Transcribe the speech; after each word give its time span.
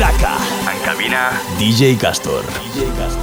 En 0.00 0.78
cabina, 0.84 1.32
DJ 1.58 1.98
Castor. 1.98 2.44
DJ 2.72 2.86
Castor. 2.96 3.17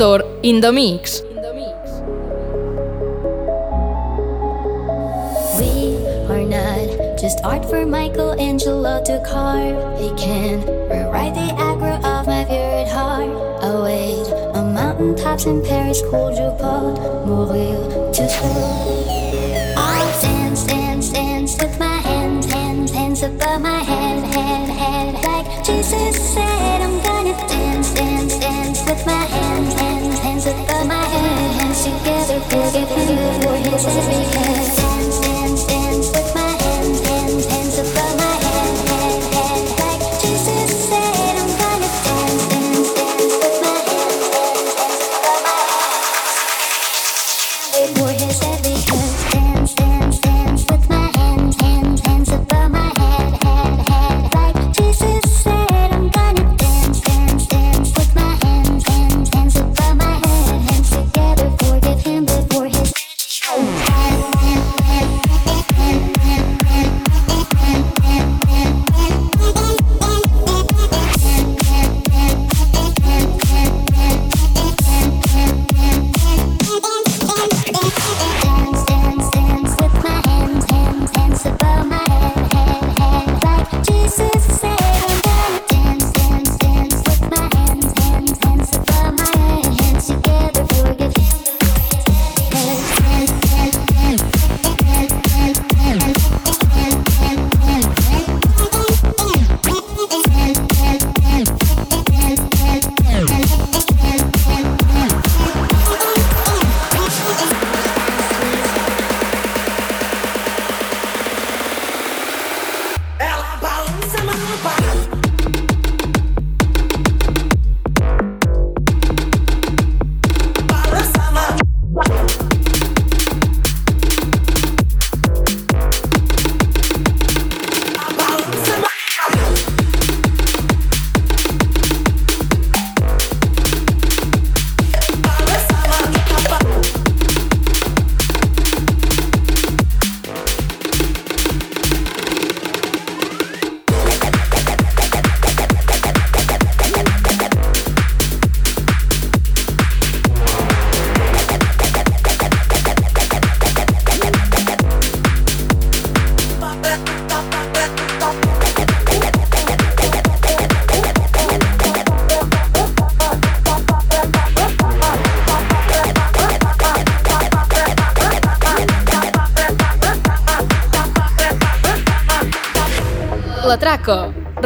In 0.00 0.60
the 0.60 0.72
mix. 0.72 1.22
We 5.58 5.96
are 6.26 6.42
not 6.42 7.20
just 7.20 7.38
art 7.44 7.64
for 7.64 7.86
Michelangelo 7.86 9.04
to 9.04 9.22
carve. 9.24 10.00
He 10.00 10.10
can 10.16 10.66
rewrite 10.90 11.34
the 11.34 11.48
aggro 11.56 11.96
of 12.02 12.26
my 12.26 12.44
favorite 12.44 12.88
heart. 12.88 13.30
Await 13.62 14.26
on 14.56 14.74
mountaintops 14.74 15.46
in 15.46 15.62
Paris, 15.64 16.02
cool 16.10 16.32
you 16.32 16.50
mourir 17.24 18.12
to 18.14 18.28
slow. 18.28 19.74
I'll 19.76 20.20
dance, 20.20 20.64
dance, 20.64 21.10
dance 21.12 21.62
with 21.62 21.78
my 21.78 21.98
hands, 21.98 22.46
hands, 22.46 22.90
hands 22.90 23.22
above 23.22 23.60
my 23.60 23.78
head, 23.78 24.24
head, 24.34 24.68
head. 24.70 25.14
Like 25.22 25.64
Jesus 25.64 26.34
said, 26.34 26.53
you. 33.64 33.78
for 33.78 34.53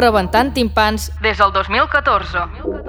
rebentant 0.09 0.49
timpans 0.55 1.11
des 1.21 1.37
del 1.37 1.51
2014. 1.53 2.33
La 2.33 2.88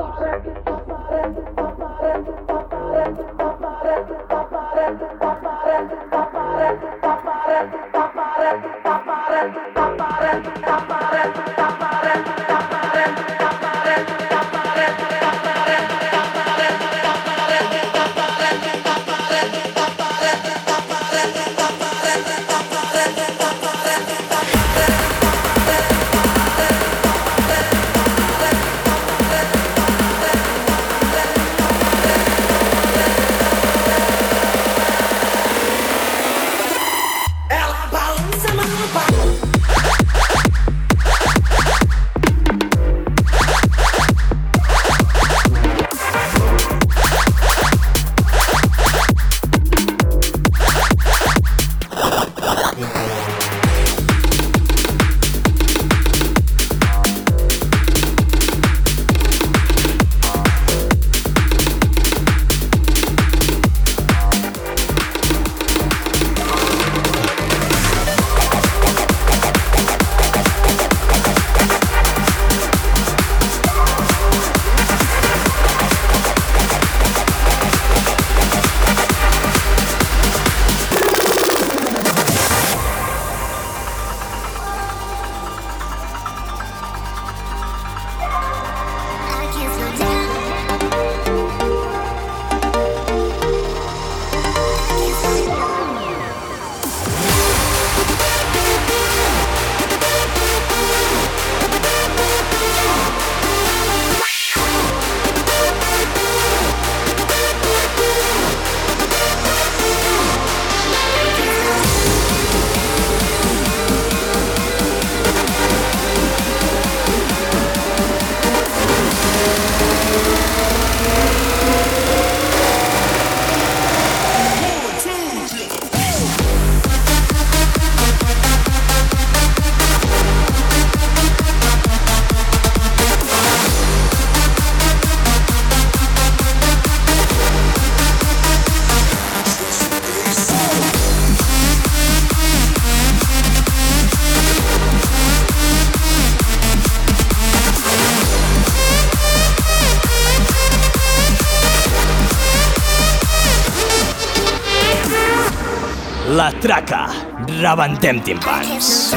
Traca. 156.60 157.08
Rebentem 157.48 158.20
timpans. 158.20 159.17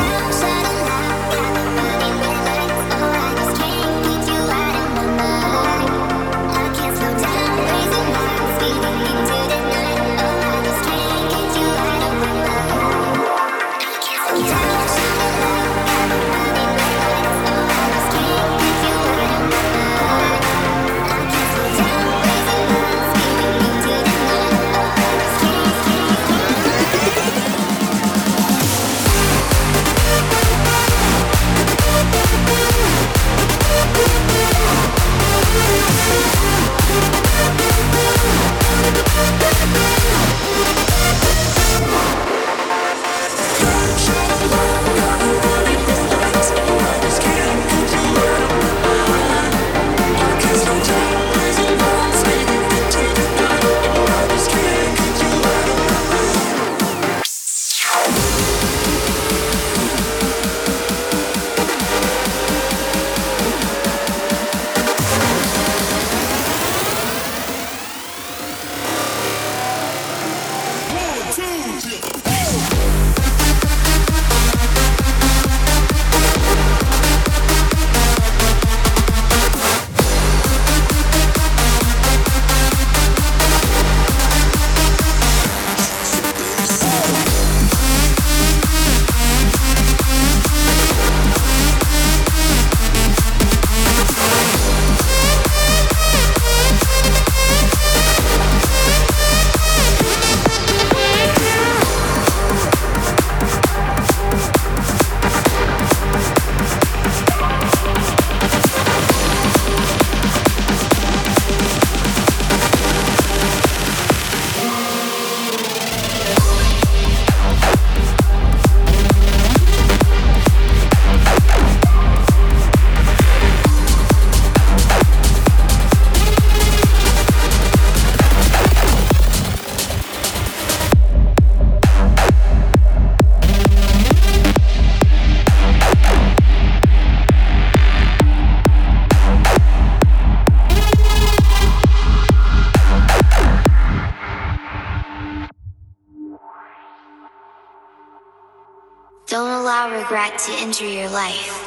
To 150.40 150.52
enter 150.58 150.86
your 150.86 151.10
life. 151.10 151.60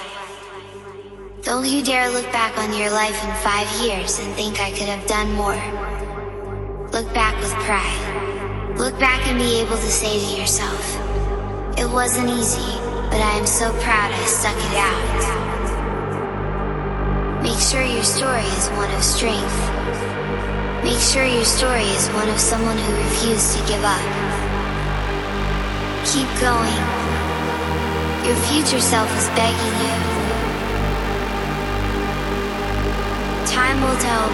Don't 1.43 1.65
you 1.65 1.85
dare 1.85 2.11
look 2.11 2.27
back 2.33 2.59
on 2.59 2.77
your 2.77 2.91
life 2.91 3.15
in 3.23 3.31
five 3.37 3.71
years 3.81 4.19
and 4.19 4.35
think 4.35 4.61
I 4.61 4.71
could 4.71 4.89
have 4.89 5.07
done 5.07 5.31
more. 5.33 5.55
Look 6.91 7.07
back 7.15 7.39
with 7.41 7.53
pride. 7.63 8.77
Look 8.77 8.99
back 8.99 9.25
and 9.29 9.39
be 9.39 9.61
able 9.61 9.77
to 9.77 9.91
say 9.91 10.19
to 10.19 10.41
yourself, 10.41 10.97
it 11.79 11.89
wasn't 11.89 12.29
easy, 12.29 12.73
but 13.09 13.21
I 13.23 13.39
am 13.39 13.47
so 13.47 13.71
proud 13.81 14.11
I 14.11 14.25
stuck 14.25 14.57
it 14.57 14.75
out. 14.75 15.47
Make 17.45 17.61
sure 17.61 17.85
your 17.85 18.03
story 18.03 18.43
is 18.59 18.69
one 18.71 18.91
of 18.93 19.05
strength. 19.05 19.57
Make 20.83 20.99
sure 20.99 21.25
your 21.25 21.45
story 21.45 21.87
is 21.95 22.09
one 22.09 22.29
of 22.29 22.41
someone 22.41 22.77
who 22.77 22.97
refused 22.97 23.57
to 23.57 23.63
give 23.69 23.85
up. 23.85 24.03
Keep 26.05 26.27
going. 26.41 27.16
Your 28.27 28.35
future 28.35 28.81
self 28.81 29.09
is 29.17 29.29
begging 29.37 29.75
you. 29.87 29.95
Time 33.47 33.81
will 33.81 33.97
tell, 33.99 34.29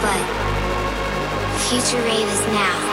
but 0.00 0.22
future 1.68 2.02
rave 2.02 2.26
is 2.26 2.46
now. 2.46 2.88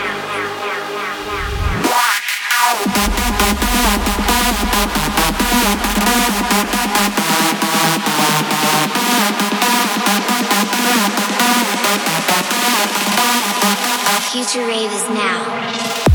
Future 14.31 14.67
Rave 14.67 14.91
is 14.91 15.09
now. 15.09 16.14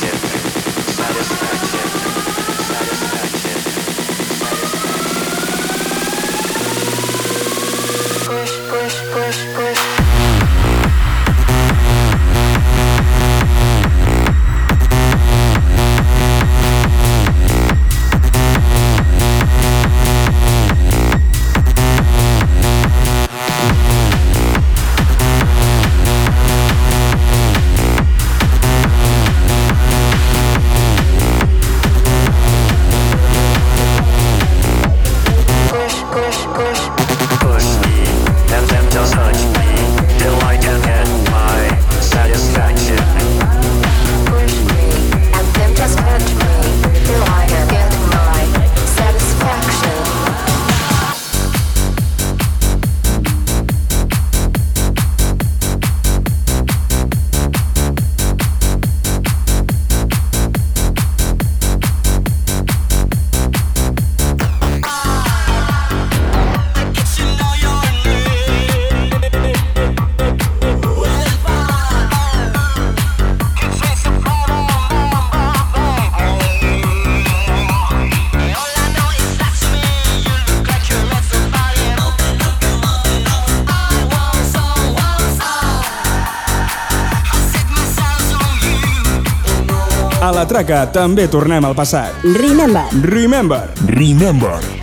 que 90.67 90.83
també 90.95 91.27
tornem 91.31 91.65
al 91.65 91.75
passat. 91.77 92.23
Remember. 92.41 92.87
Remember. 93.03 93.65
Remember. 93.95 94.80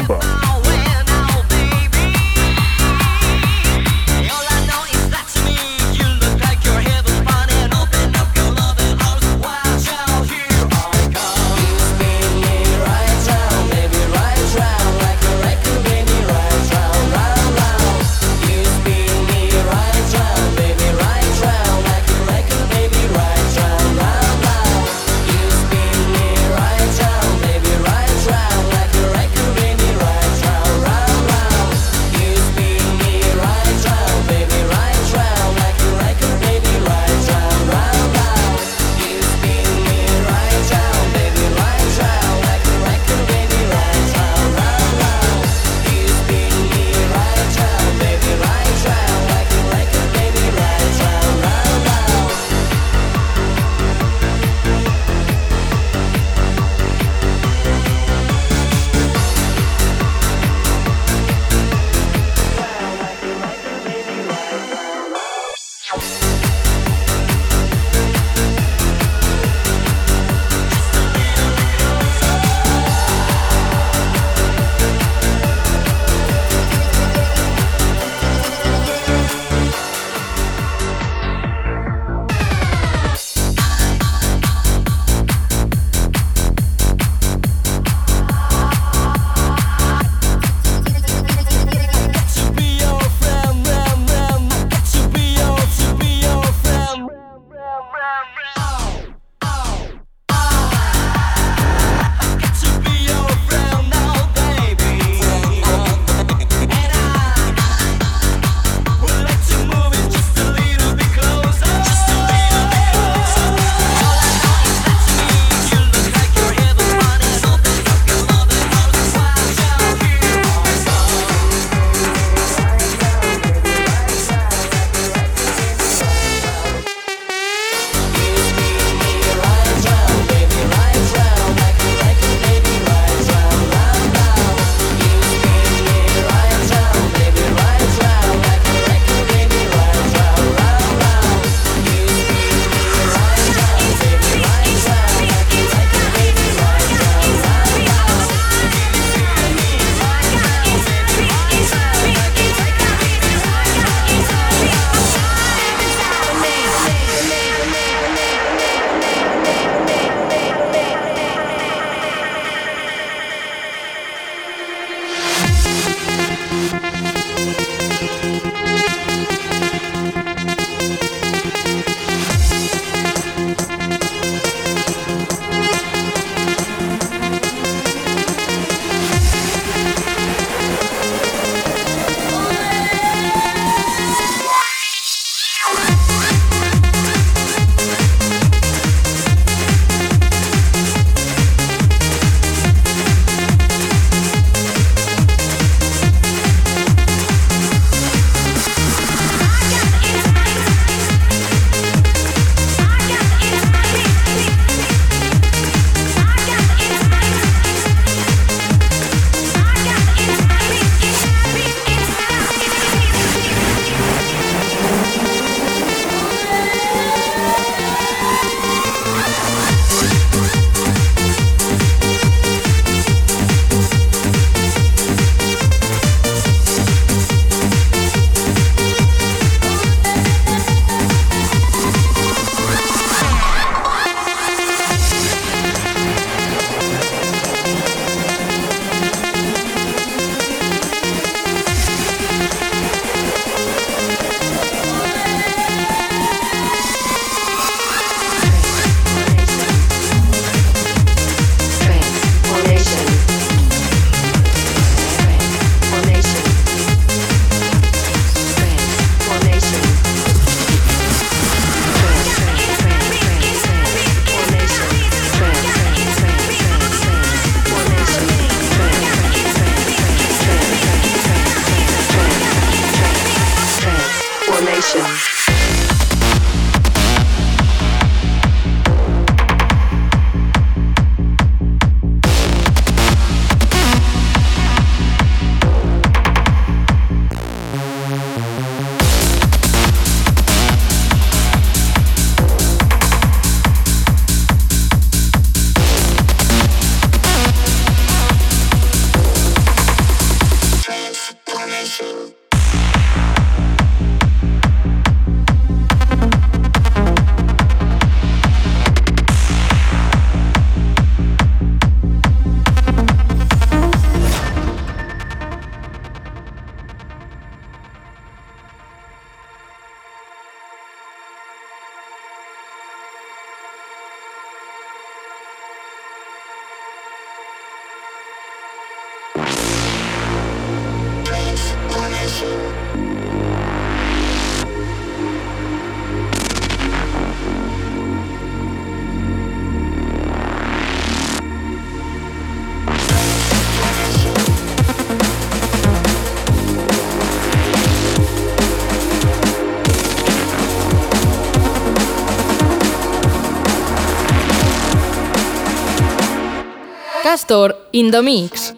Castor 357.23 357.75
in 357.93 358.11
the 358.11 358.23
Mix. 358.23 358.73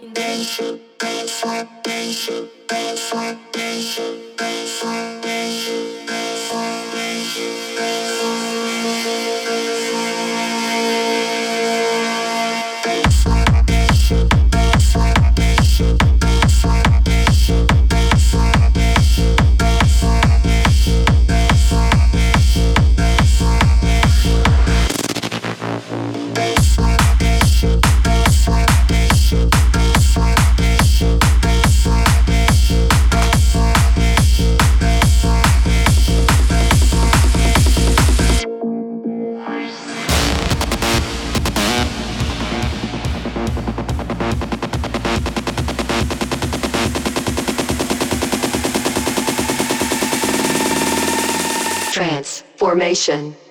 Transformation. 53.01 53.50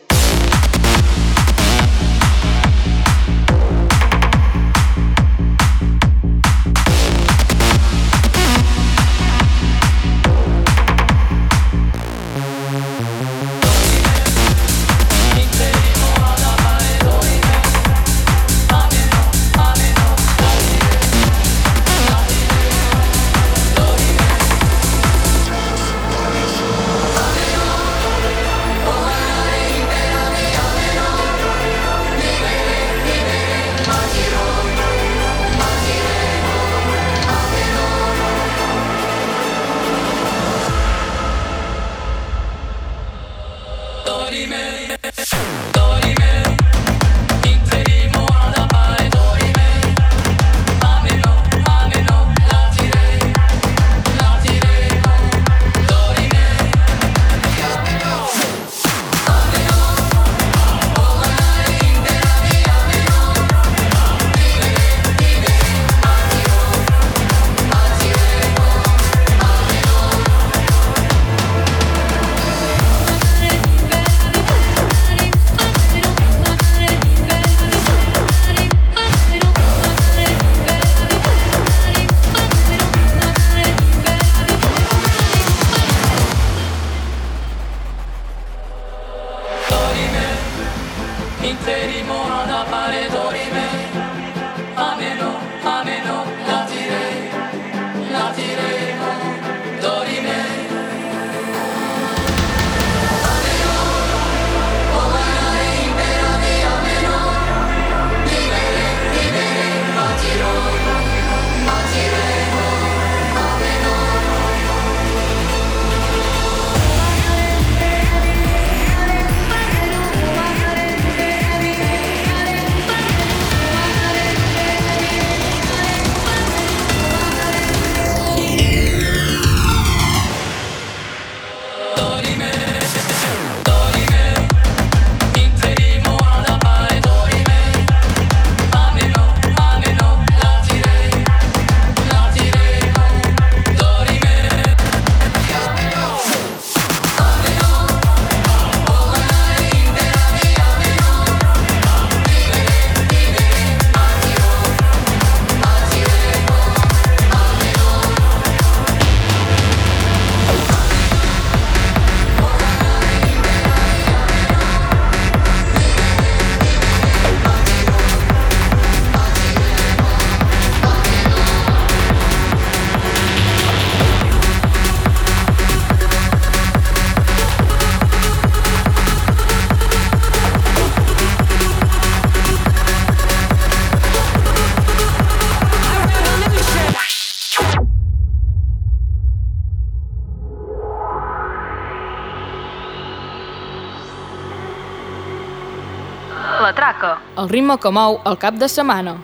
El 197.40 197.48
ritme 197.48 197.78
que 197.80 197.90
mou 197.90 198.20
el 198.26 198.36
cap 198.38 198.56
de 198.60 198.68
setmana. 198.68 199.16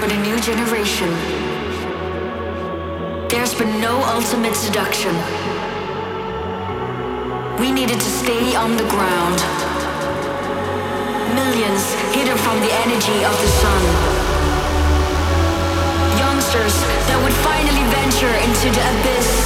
But 0.00 0.12
a 0.12 0.18
new 0.22 0.38
generation. 0.38 1.10
There's 3.28 3.54
been 3.54 3.80
no 3.80 3.94
ultimate 4.14 4.54
seduction. 4.54 5.14
We 7.58 7.72
needed 7.72 7.98
to 7.98 8.10
stay 8.22 8.54
on 8.54 8.76
the 8.76 8.86
ground. 8.94 9.38
Millions 11.34 11.84
hidden 12.14 12.38
from 12.38 12.56
the 12.60 12.72
energy 12.84 13.18
of 13.30 13.34
the 13.42 13.50
sun. 13.62 13.82
Youngsters 16.22 16.76
that 17.08 17.18
would 17.22 17.36
finally 17.48 17.84
venture 17.98 18.34
into 18.46 18.68
the 18.78 18.84
abyss. 18.94 19.39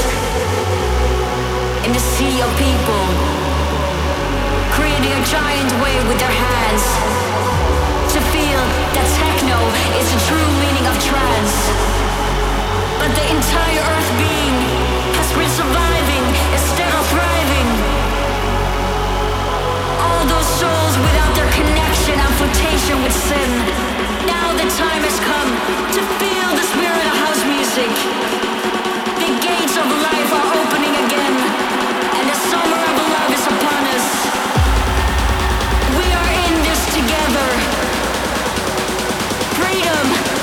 In 1.85 1.93
the 1.93 2.01
sea 2.01 2.41
of 2.41 2.49
people. 2.57 3.05
Creating 4.73 5.13
a 5.13 5.23
giant 5.29 5.69
wave 5.85 6.01
with 6.09 6.17
their 6.17 6.33
hands. 6.33 6.85
To 8.09 8.21
feel 8.33 8.63
that 8.97 9.05
techno 9.21 9.61
is 10.01 10.09
the 10.09 10.21
true 10.25 10.49
meaning 10.65 10.89
of 10.89 10.97
trance. 11.05 11.55
But 12.97 13.13
the 13.13 13.27
entire 13.29 13.85
earth 13.85 14.11
being 14.17 14.57
has 15.21 15.29
been 15.37 15.53
surviving 15.53 16.25
instead 16.57 16.89
of 16.89 17.05
thriving. 17.13 17.69
All 20.01 20.25
those 20.25 20.49
souls 20.57 20.95
without 21.05 21.37
their 21.37 21.53
connection 21.53 22.17
and 22.17 22.33
flotation 22.41 22.97
with 23.05 23.13
sin. 23.13 23.51
Now 24.25 24.57
the 24.57 24.65
time 24.81 25.05
has 25.05 25.21
come 25.21 25.51
to 25.93 26.01
feel 26.17 26.49
the 26.57 26.65
spirit 26.65 27.05
of 27.13 27.17
house 27.29 27.45
music. 27.45 27.93
The 29.21 29.31
gates 29.37 29.77
of 29.77 29.85
life 29.85 30.33
are 30.33 30.49
opening 30.49 30.74
Freedom, 39.57 40.34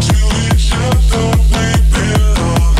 to 0.00 0.16
each 0.48 0.72
other, 0.72 1.28
we 1.52 1.68
belong. 1.92 2.72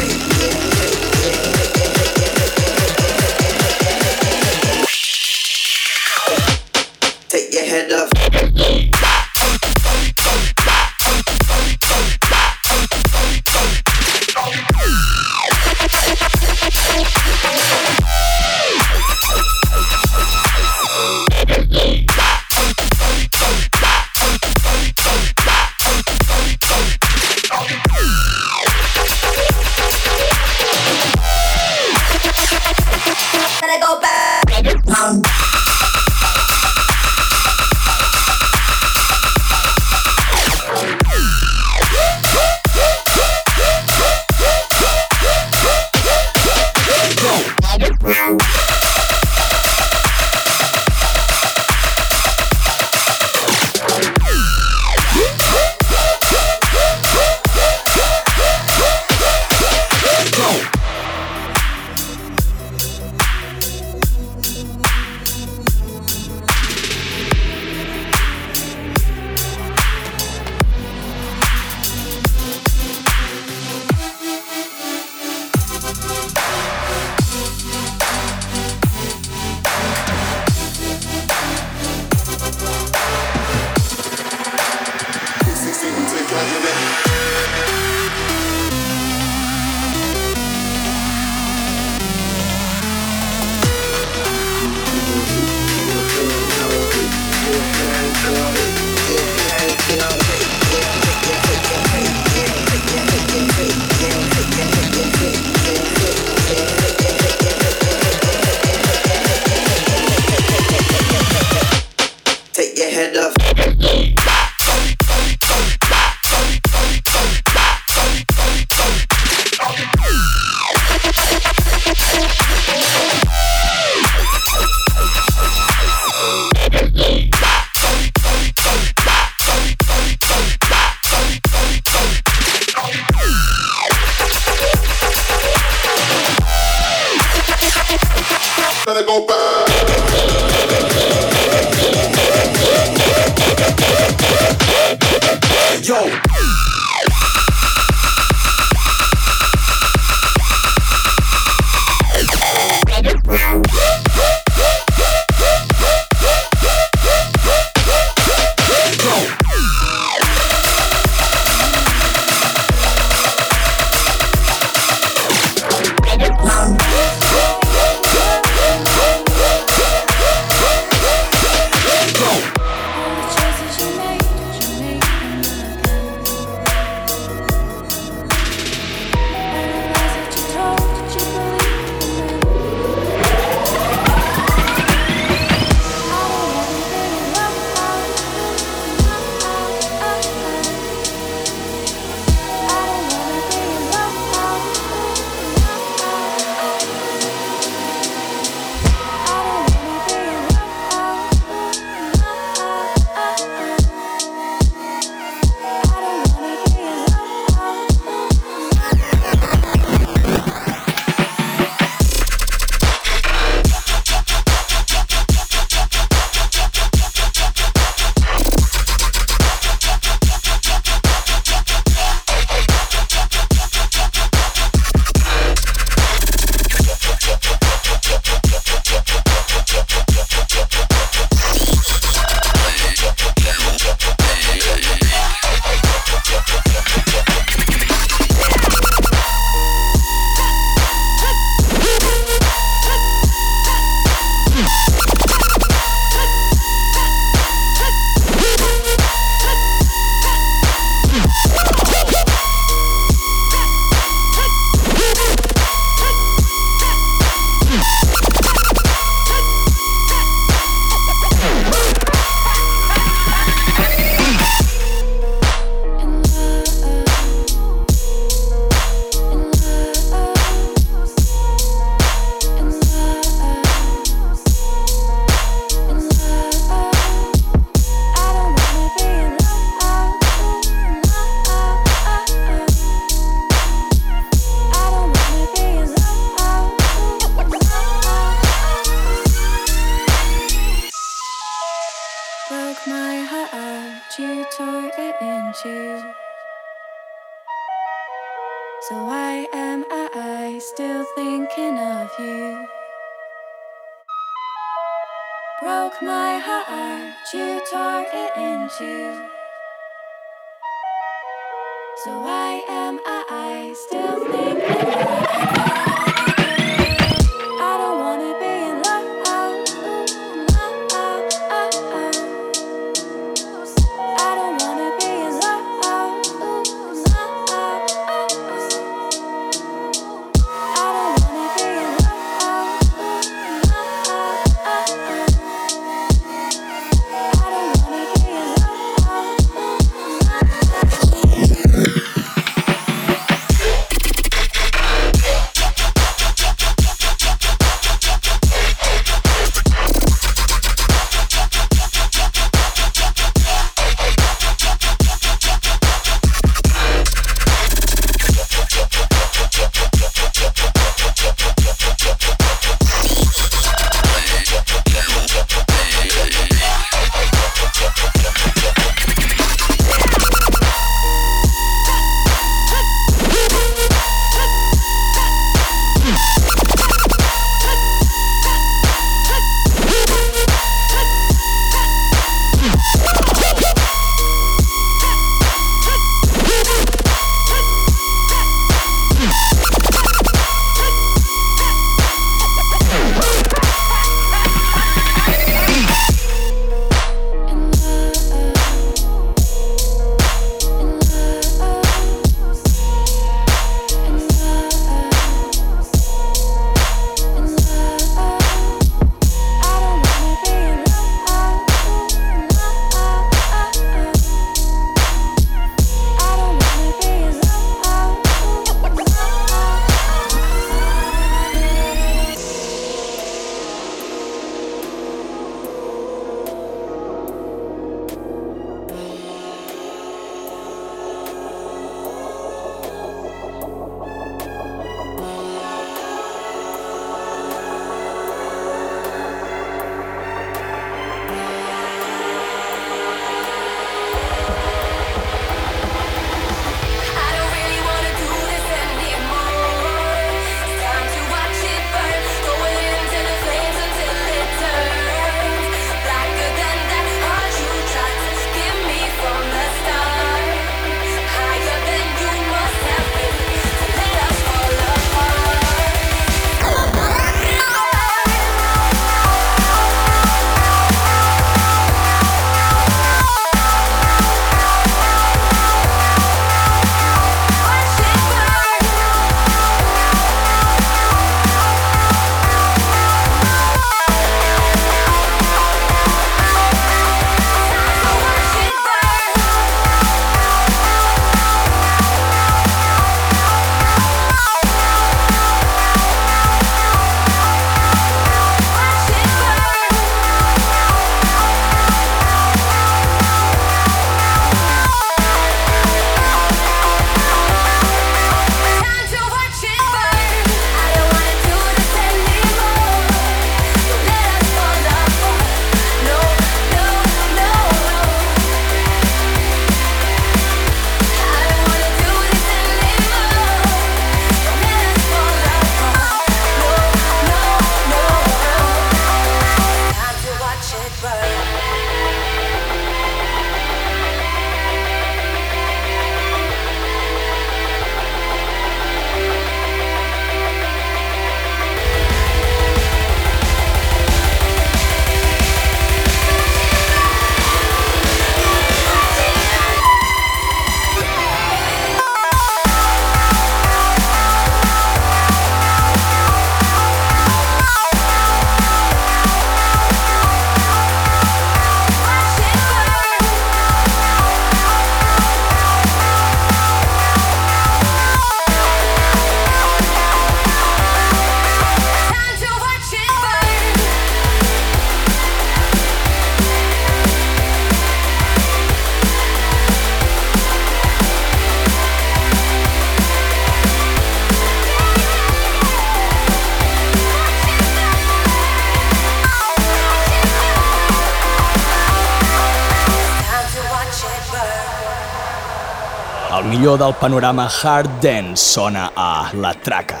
secció 596.66 596.84
del 596.84 596.94
panorama 596.98 597.48
Hard 597.48 598.00
Dance 598.00 598.42
sona 598.42 598.90
a 598.96 599.30
La 599.34 599.54
Traca. 599.54 600.00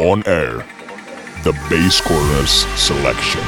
On 0.00 0.22
Air, 0.26 0.64
the 1.42 1.52
Bass 1.68 2.00
Corners 2.00 2.66
Selection. 2.76 3.42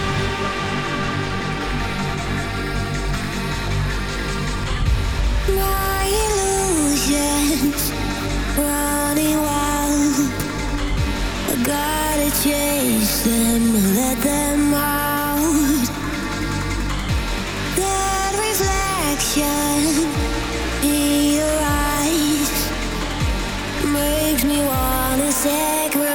music 25.45 26.06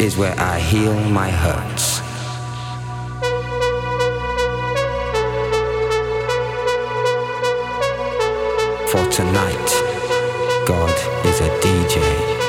is 0.00 0.16
where 0.16 0.34
I 0.38 0.58
heal 0.58 0.94
my 1.10 1.30
hurts. 1.30 1.98
For 8.90 9.04
tonight, 9.10 9.70
God 10.66 11.26
is 11.26 11.40
a 11.40 11.48
DJ. 11.60 12.43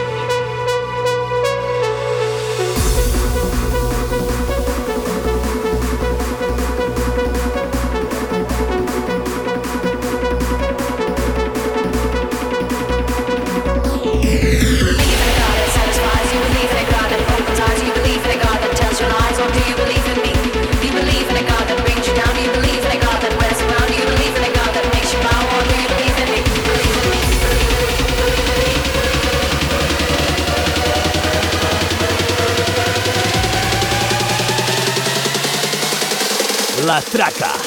Traca. 37.16 37.65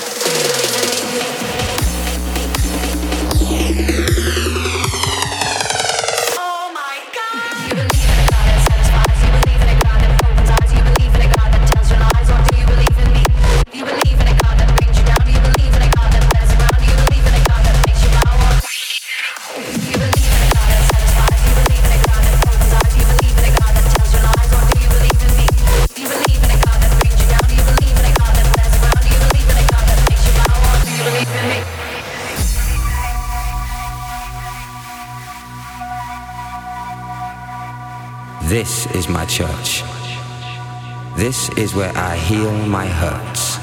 This 41.18 41.48
is 41.58 41.74
where 41.74 41.90
I 41.96 42.14
heal 42.14 42.52
my 42.68 42.86
hurts. 42.86 43.56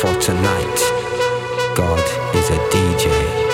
For 0.00 0.14
tonight, 0.20 0.78
God 1.74 2.36
is 2.36 2.50
a 2.50 2.58
DJ. 2.70 3.49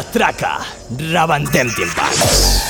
Matraca. 0.00 0.64
Rebentem 0.96 1.68
timpans. 1.76 2.69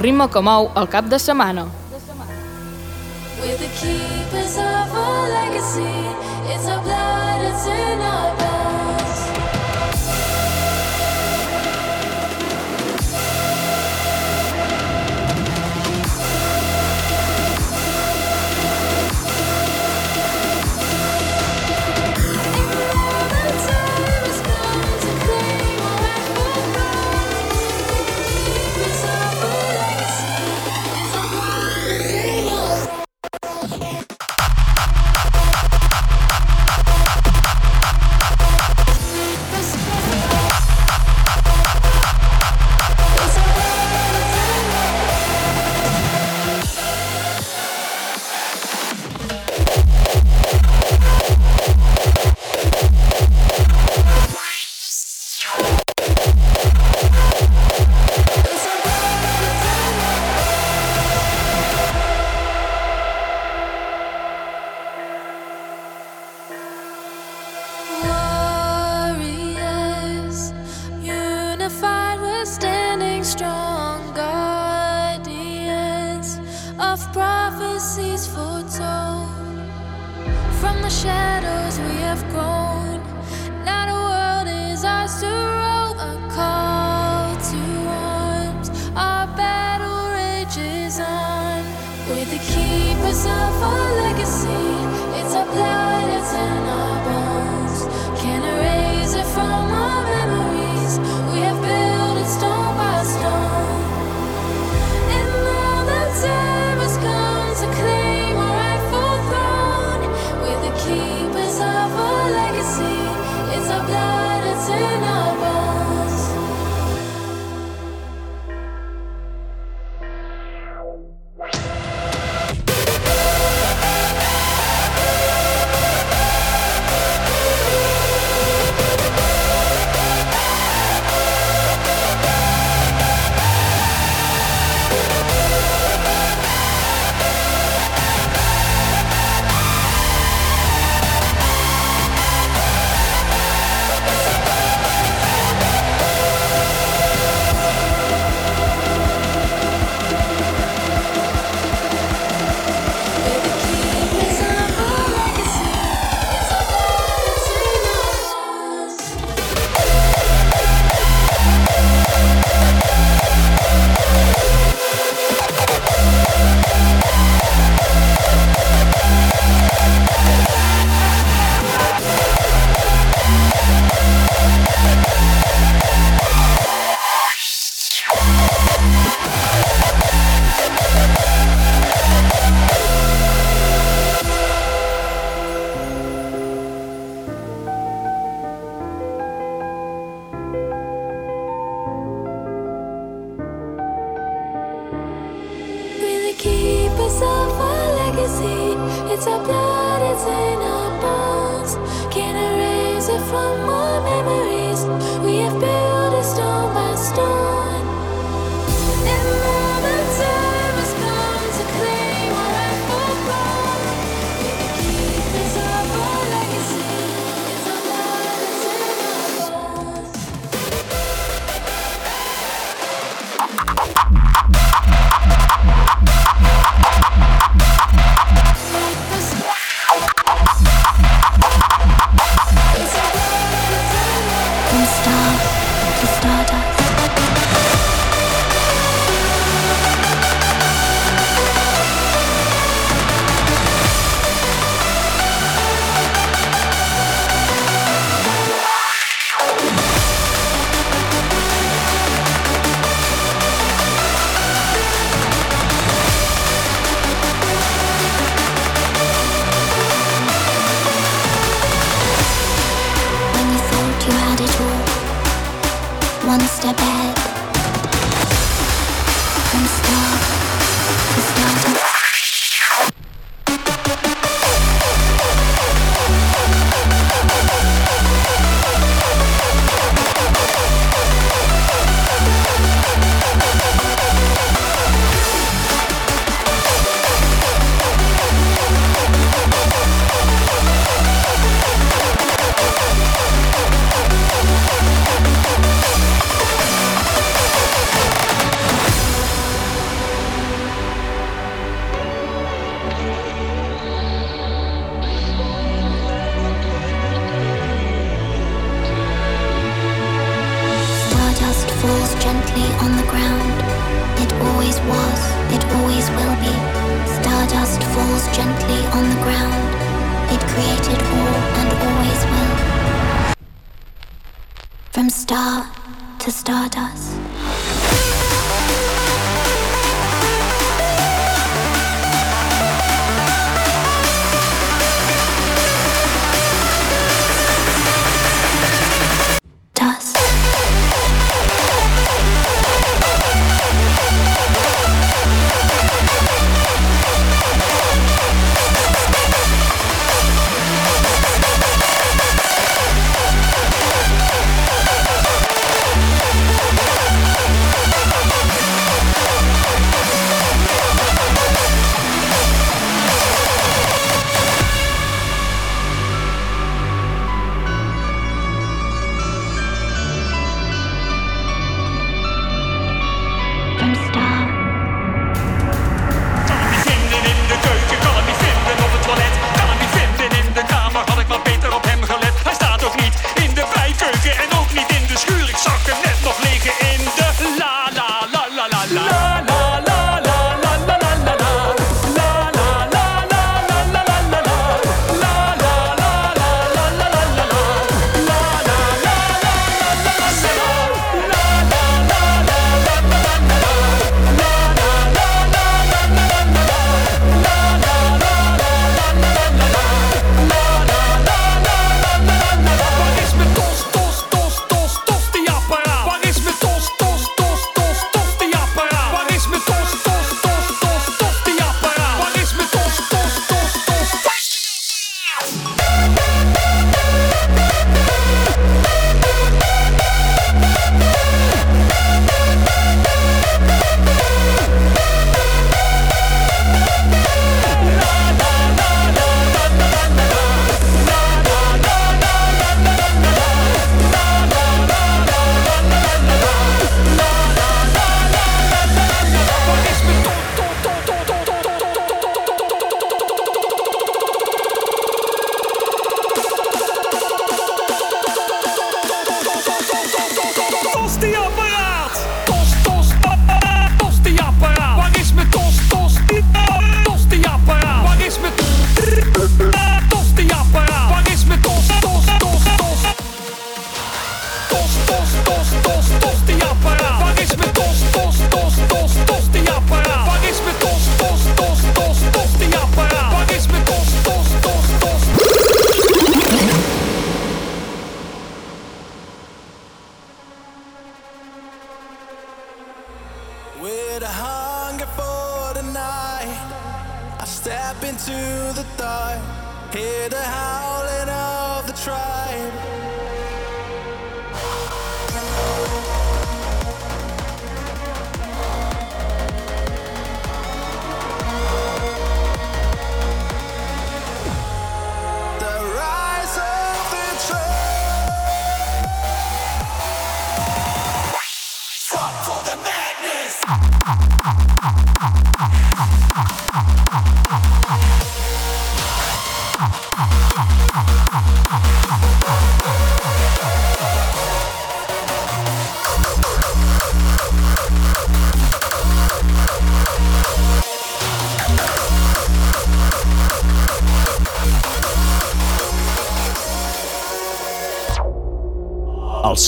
Ritme 0.00 0.26
que 0.32 0.40
mou 0.40 0.70
el 0.80 0.88
cap 0.88 1.08
de 1.12 1.18
setmana. 1.20 1.66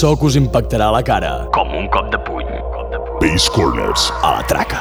so 0.02 0.16
que 0.18 0.26
us 0.26 0.36
impactarà 0.38 0.88
la 0.90 1.02
cara. 1.06 1.30
Com 1.54 1.76
un 1.78 1.86
cop 1.94 2.08
de 2.10 2.18
puny. 2.26 2.50
Base 3.22 3.52
Corners. 3.54 4.10
A 4.26 4.40
Atrac. 4.40 4.71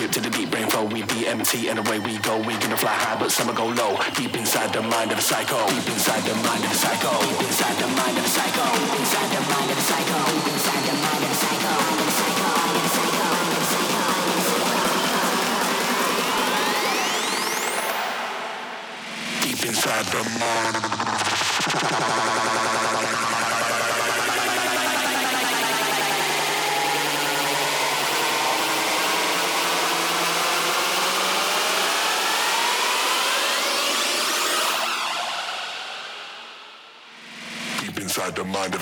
trip 0.00 0.12
to 0.12 0.20
the 0.20 0.30
deep 0.30 0.50
brain 0.50 0.66
flow. 0.68 0.84
We 0.84 1.02
DMT 1.02 1.68
and 1.68 1.78
away 1.78 1.98
we 1.98 2.16
go. 2.18 2.38
We 2.38 2.56
gonna 2.56 2.76
fly 2.76 2.96
high, 3.04 3.18
but 3.20 3.30
some 3.30 3.52
go 3.54 3.66
low. 3.66 3.98
Deep 4.16 4.34
inside 4.34 4.72
the 4.72 4.80
mind 4.80 5.12
of 5.12 5.18
a 5.18 5.20
psycho. 5.20 5.58
Deep 5.68 5.88
inside 5.92 6.22
the 6.24 6.34
mind 6.36 6.64
of 6.64 6.70
a 6.70 6.74
psycho. 6.74 7.12
Deep 7.20 7.40
inside 7.44 7.76
the 7.76 7.88
mind 8.00 8.16
of 8.16 8.24
a 8.24 8.28
psycho. 8.36 8.64
Deep 8.80 8.96
inside 8.96 9.28
the 9.34 9.40
mind 9.52 9.70
of 9.70 9.76
a 9.76 9.84
psycho. 9.90 10.18
Deep 10.30 10.48
inside 10.52 10.82
the 10.88 10.94
mind 11.04 11.24
of 11.24 11.30
a 11.30 11.36
psycho. 11.40 11.74
Deep 19.42 19.64
inside 19.68 20.06
the 20.14 20.22
mind 20.40 20.89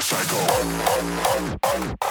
psycho. 0.09 2.08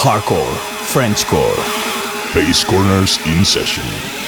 Hardcore, 0.00 0.56
Frenchcore. 0.80 1.54
Basscornerz 2.32 3.18
in 3.26 3.44
session. 3.44 4.19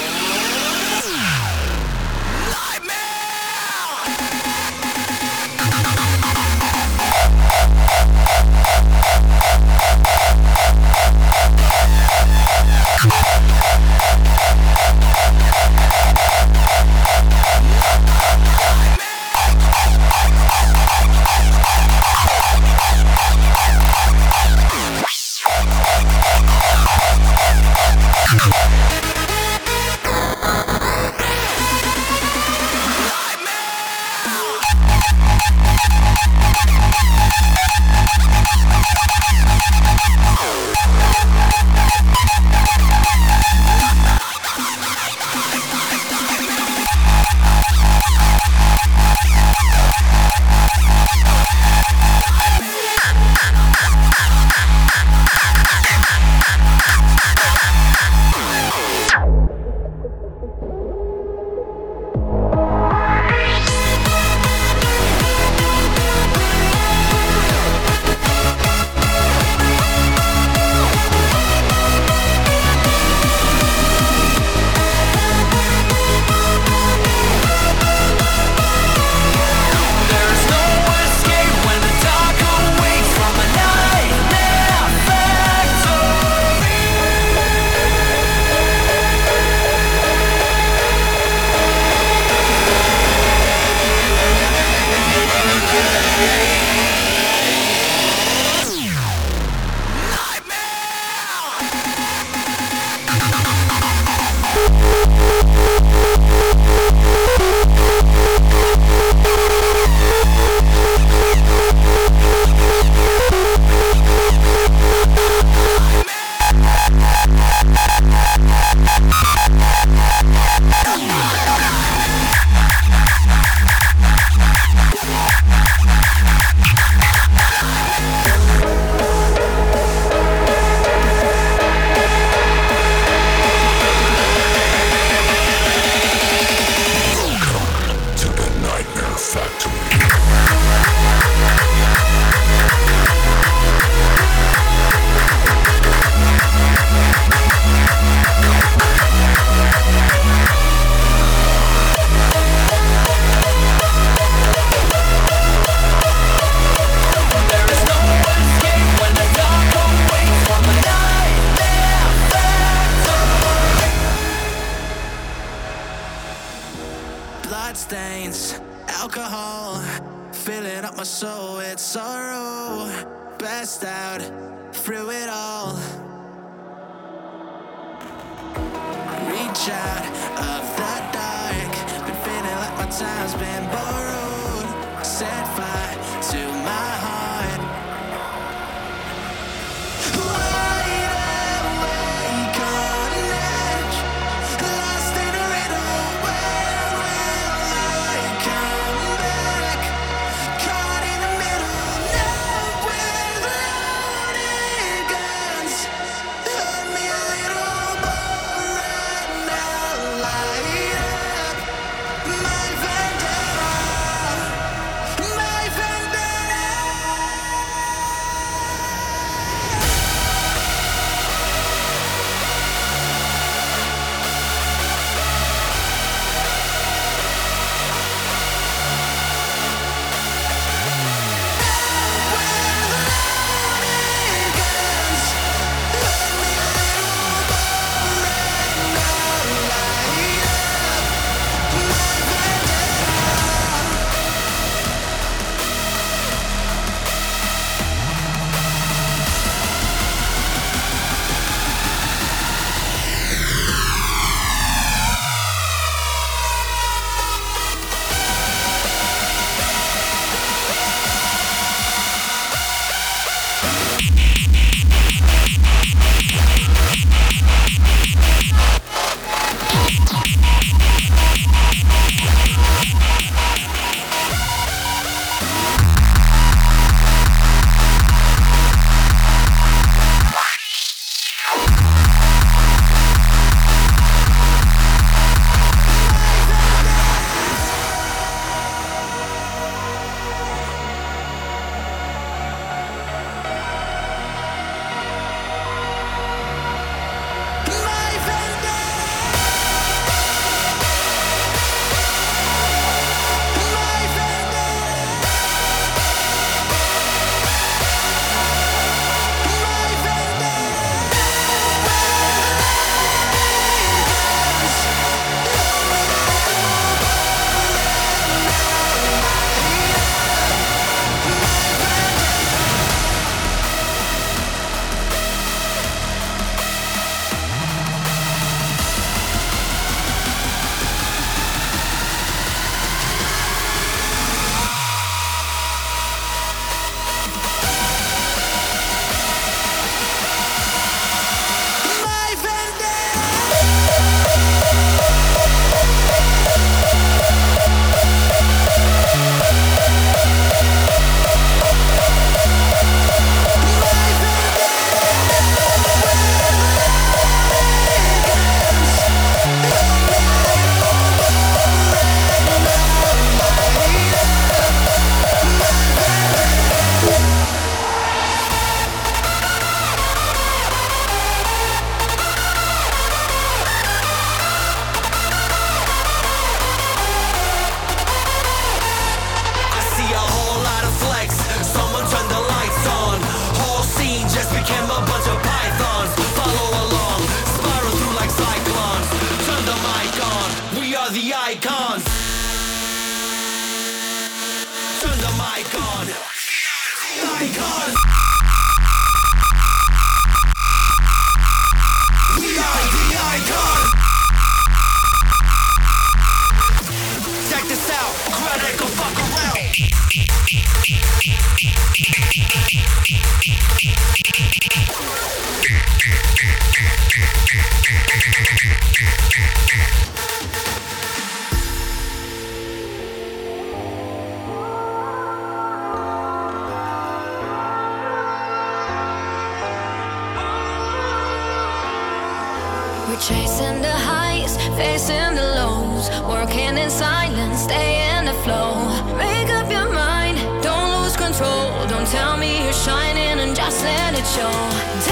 We're 433.12 433.20
chasing 433.20 433.82
the 433.82 433.92
highs, 433.92 434.56
facing 434.74 435.34
the 435.34 435.44
lows, 435.56 436.08
working 436.26 436.78
in 436.78 436.88
silence, 436.88 437.60
staying 437.60 438.12
flow. 438.42 438.88
Make 439.18 439.50
up 439.50 439.70
your 439.70 439.92
mind, 439.92 440.38
don't 440.62 441.02
lose 441.02 441.14
control. 441.14 441.86
Don't 441.88 442.06
tell 442.06 442.38
me 442.38 442.64
you're 442.64 442.72
shining 442.72 443.38
and 443.38 443.54
just 443.54 443.84
let 443.84 444.14
it 444.14 444.26
show. 444.26 445.11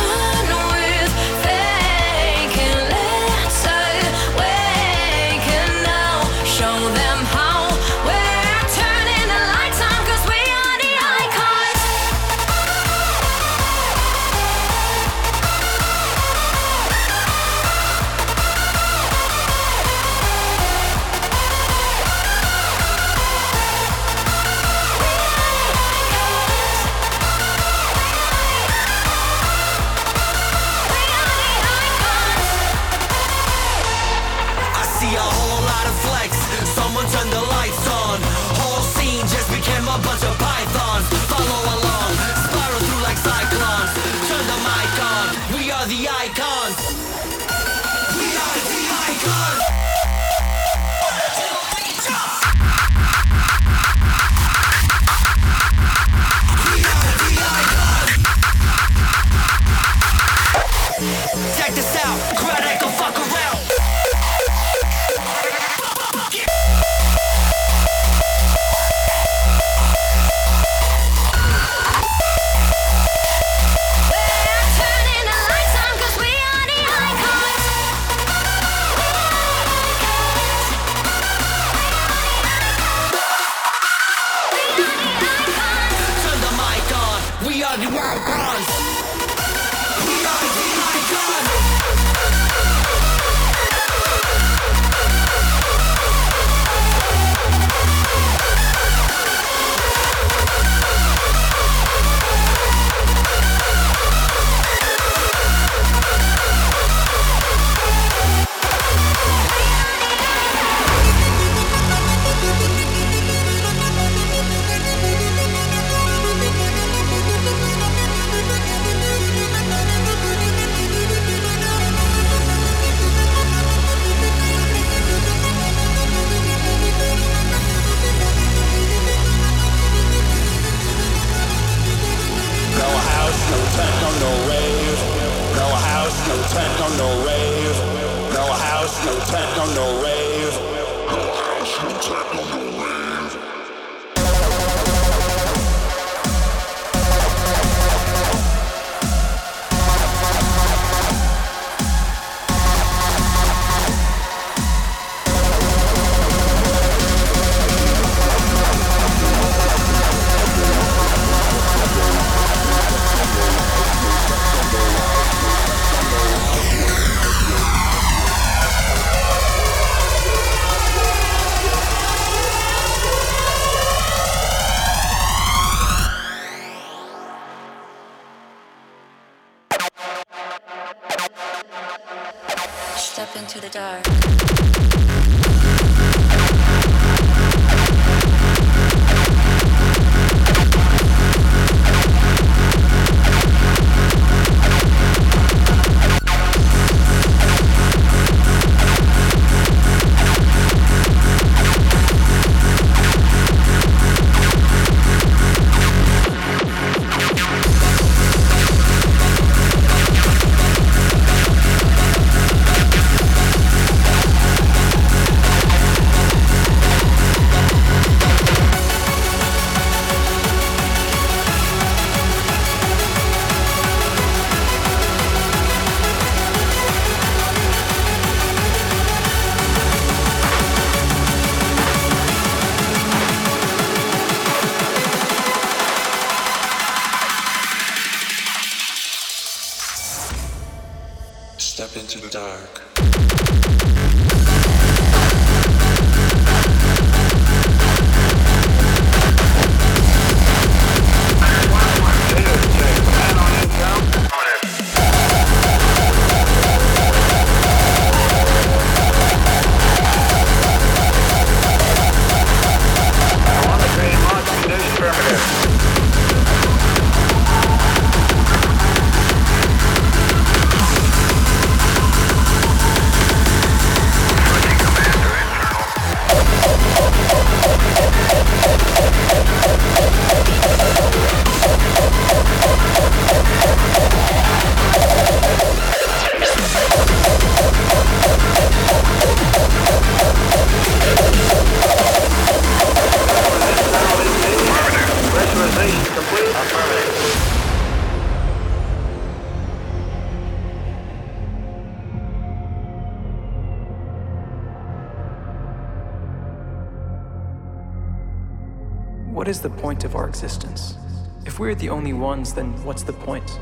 what's 312.85 313.03
the 313.03 313.13
point? 313.13 313.59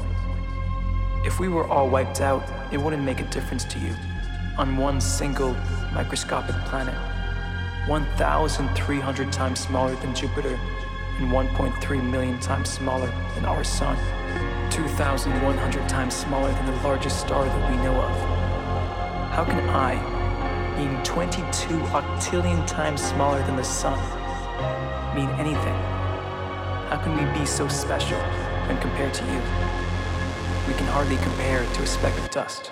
If 1.25 1.41
we 1.41 1.49
were 1.49 1.67
all 1.67 1.89
wiped 1.89 2.21
out, 2.21 2.43
it 2.73 2.79
wouldn't 2.79 3.03
make 3.03 3.21
a 3.21 3.25
difference 3.25 3.65
to 3.65 3.79
you. 3.79 3.95
On 4.57 4.77
one 4.77 5.01
single 5.01 5.55
microscopic 5.93 6.55
planet, 6.67 6.95
1,300 7.89 9.33
times 9.33 9.61
smaller 9.61 9.95
than 9.97 10.15
Jupiter 10.15 10.59
and 11.19 11.33
1.3 11.33 12.11
million 12.11 12.39
times 12.41 12.69
smaller 12.69 13.13
than 13.35 13.45
our 13.45 13.65
Sun, 13.65 13.97
2,100 14.71 15.89
times 15.89 16.15
smaller 16.15 16.53
than 16.53 16.67
the 16.67 16.83
largest 16.83 17.21
star 17.21 17.45
that 17.45 17.71
we 17.71 17.77
know 17.79 17.95
of. 18.01 18.11
How 19.33 19.45
can 19.45 19.69
I, 19.69 19.97
being 20.77 21.03
22 21.03 21.43
octillion 21.91 22.67
times 22.67 23.03
smaller 23.03 23.43
than 23.45 23.57
the 23.57 23.65
Sun, 23.65 23.99
mean 25.15 25.29
anything? 25.41 25.75
How 26.89 27.01
can 27.03 27.17
we 27.17 27.39
be 27.39 27.45
so 27.45 27.67
special? 27.69 28.19
when 28.69 28.79
compared 28.79 29.15
to 29.15 29.25
you. 29.25 29.41
We 30.69 30.75
can 30.75 30.87
hardly 30.87 31.17
compare 31.17 31.65
to 31.65 31.83
a 31.83 31.87
speck 31.87 32.17
of 32.19 32.31
dust. 32.31 32.71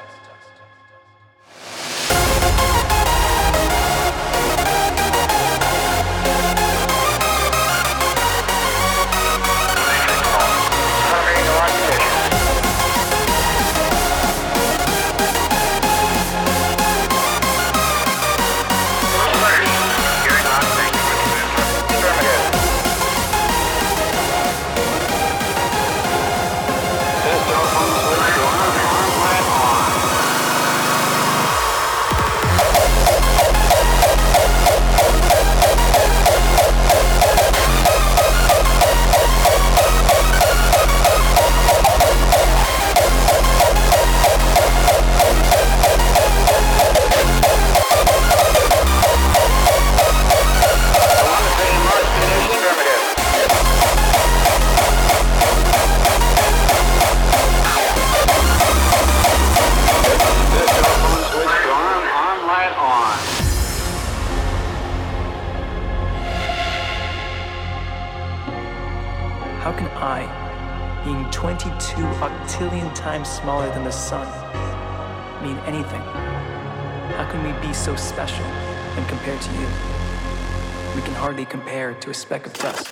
Compared 81.49 82.01
to 82.03 82.11
a 82.11 82.15
speck 82.15 82.47
of 82.47 82.53
dust. 82.55 82.86